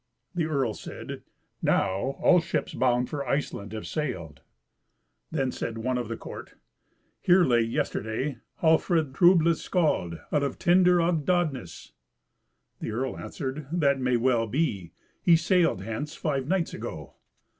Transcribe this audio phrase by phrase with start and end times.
[0.33, 1.21] The earl said,
[1.61, 4.41] "Now all ships bound for Iceland have sailed."
[5.29, 6.55] Then said one of the court,
[7.21, 11.91] "Here lay, yesterday, Hallfred Troublous Skald, out tinder Agdaness."
[12.79, 14.91] The earl answered, "That may well be;
[15.21, 17.17] he sailed hence five nights ago."